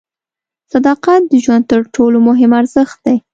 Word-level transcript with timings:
صداقت 0.71 1.21
د 1.27 1.33
ژوند 1.43 1.63
تر 1.71 1.81
ټولو 1.95 2.17
مهم 2.27 2.51
ارزښت 2.61 2.97
دی. 3.05 3.17